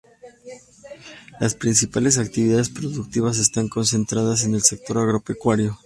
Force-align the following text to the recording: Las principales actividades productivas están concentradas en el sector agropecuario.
Las 1.39 1.53
principales 1.53 2.17
actividades 2.17 2.71
productivas 2.71 3.37
están 3.37 3.67
concentradas 3.69 4.43
en 4.45 4.55
el 4.55 4.63
sector 4.63 4.97
agropecuario. 4.97 5.77